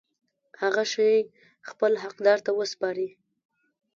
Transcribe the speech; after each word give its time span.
هغه 0.61 0.83
شی 0.93 1.13
خپل 1.69 1.91
حقدار 2.03 2.39
ته 2.45 2.51
وسپاري. 2.59 3.09